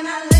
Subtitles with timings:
[0.00, 0.39] And I left.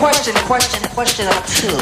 [0.00, 1.76] question, question, question or two.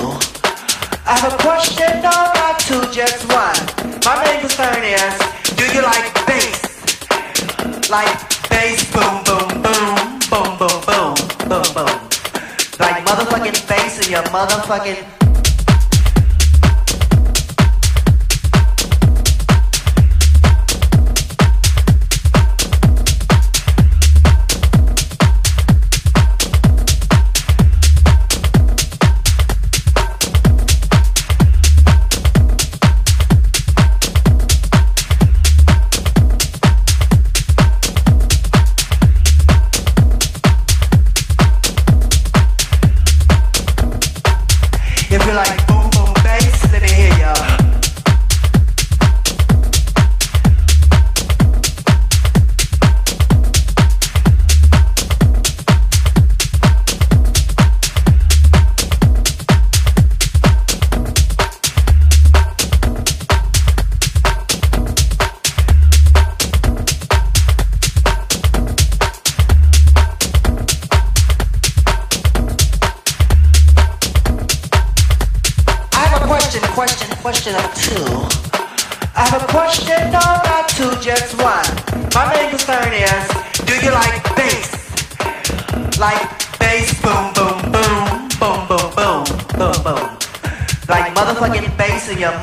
[1.06, 3.54] I have a question, not two, just one.
[4.02, 5.14] My main concern is,
[5.54, 6.58] do you like bass?
[7.88, 8.18] Like
[8.50, 11.14] bass, boom, boom, boom, boom, boom, boom,
[11.46, 11.94] boom, boom.
[12.82, 15.27] Like motherfucking bass in your motherfucking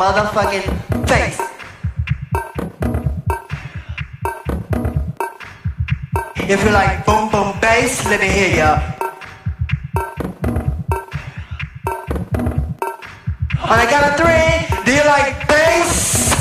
[0.06, 0.68] motherfucking
[1.10, 1.42] face.
[6.48, 8.72] If you like boom, boom, bass, let me hear ya.
[13.66, 14.54] The count of three,
[14.86, 16.34] do you like bass?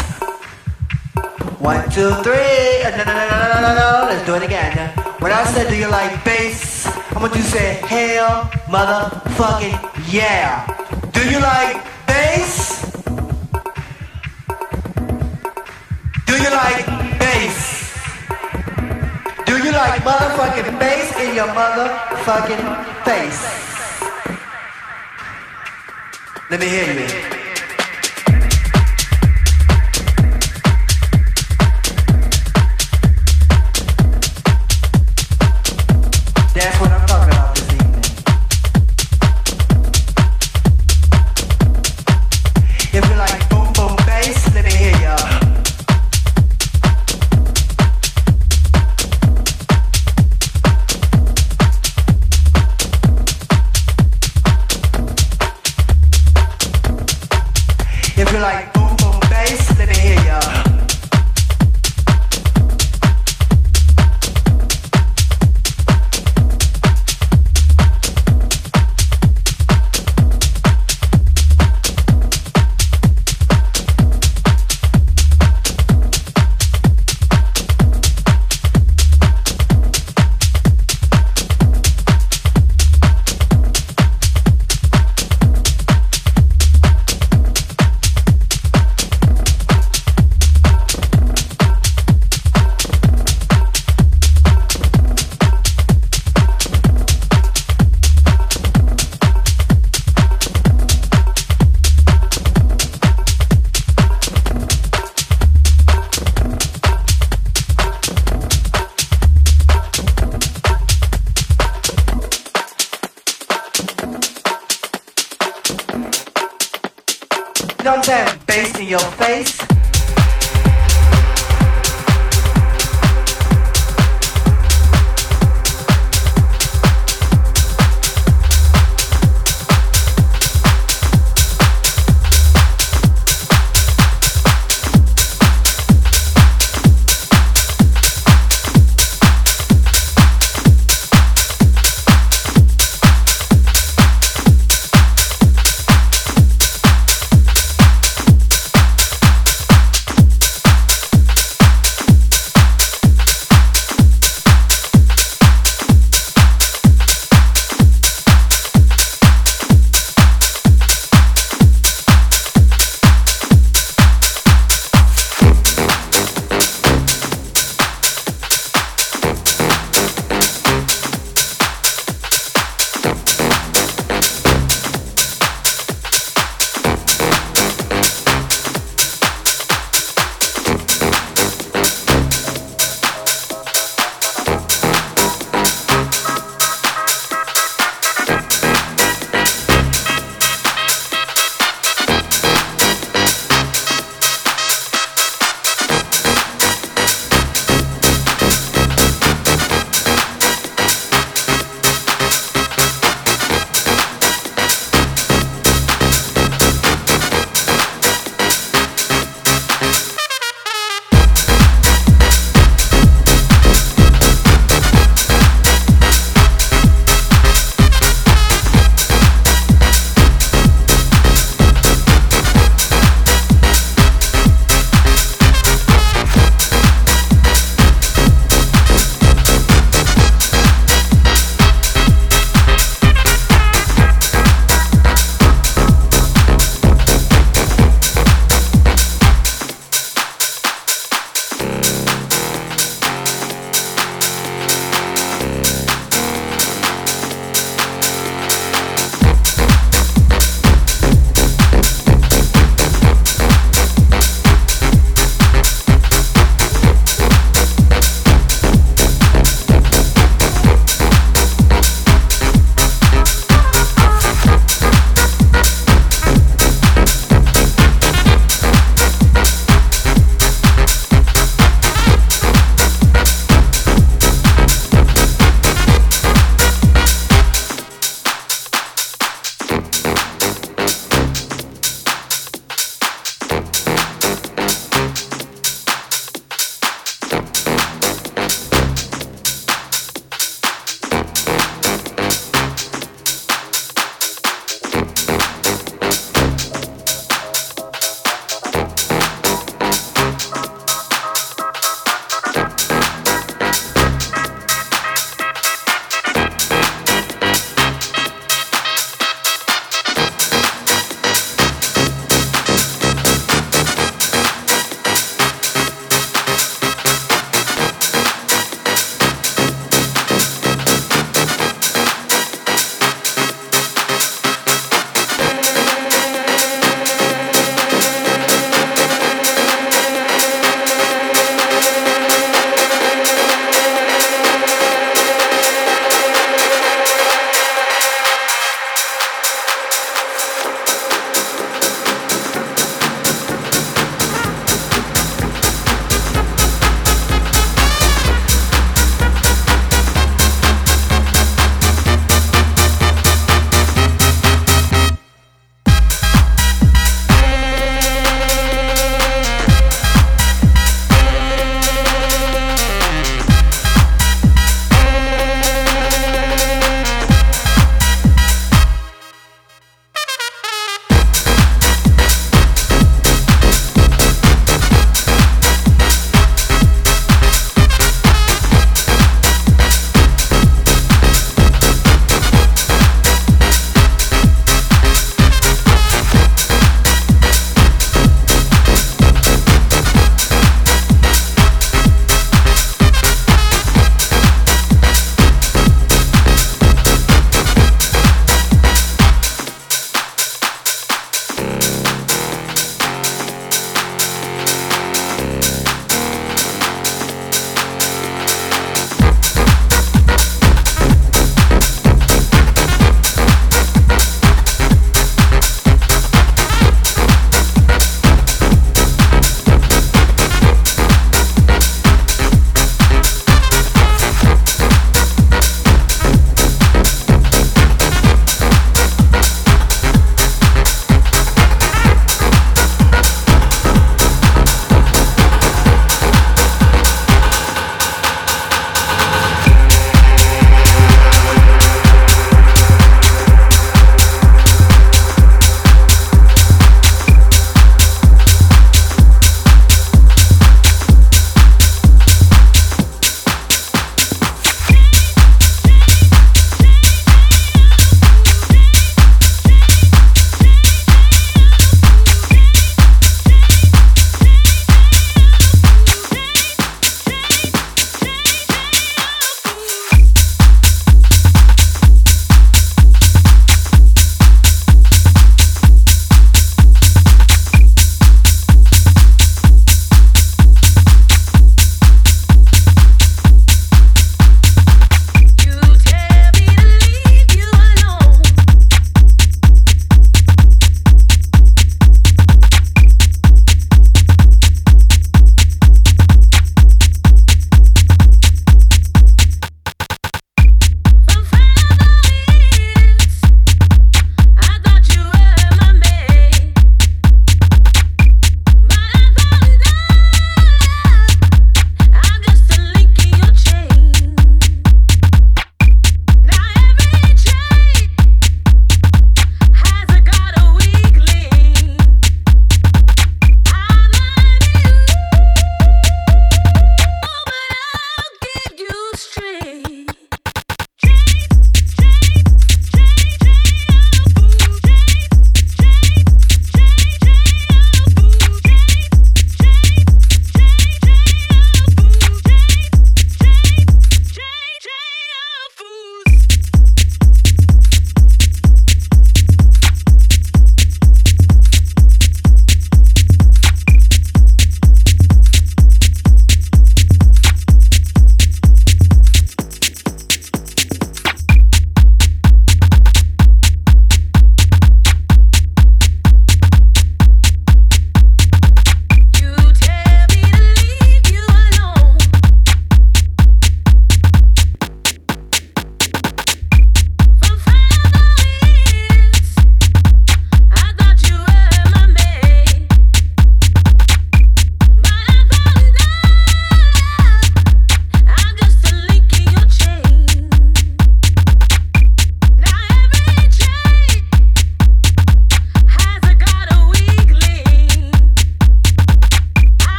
[1.59, 2.85] One, two, three.
[2.85, 3.89] Uh, No, no, no, no, no, no, no.
[4.11, 4.93] Let's do it again.
[5.21, 6.87] When I said, do you like bass?
[6.87, 10.64] I want you to say, hell, motherfucking yeah.
[22.25, 23.43] Motherfucking face?
[26.51, 27.34] Let me hear you.